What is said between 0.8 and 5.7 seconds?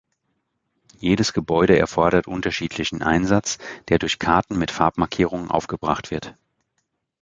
Jedes Gebäude erfordert unterschiedlichen Einsatz, der durch Karten mit Farbmarkierungen